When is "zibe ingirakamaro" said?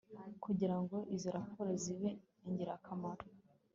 1.83-3.25